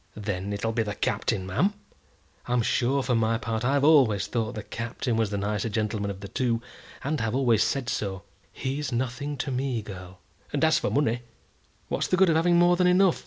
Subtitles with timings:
[0.17, 1.75] "Then it'll be the Captain, ma'am?
[2.47, 6.21] I'm sure, for my part, I've always thought the Captain was the nicer gentleman of
[6.21, 6.59] the two,
[7.03, 10.17] and have always said so." "He's nothing to me, girl."
[10.51, 11.21] "And as for money,
[11.87, 13.19] what's the good of having more than enough?